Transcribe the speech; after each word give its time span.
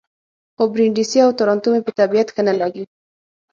خو 0.55 0.63
برېنډېسي 0.73 1.19
او 1.25 1.31
تارانتو 1.37 1.67
مې 1.73 1.81
په 1.85 1.91
طبیعت 1.99 2.27
ښه 2.33 2.41
نه 2.47 2.53
لګي. 2.61 2.83